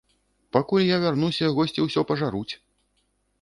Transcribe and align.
Пакуль 0.55 0.85
я 0.85 0.97
вярнуся, 1.03 1.51
госці 1.59 1.85
ўсё 1.89 2.05
пажаруць. 2.13 2.53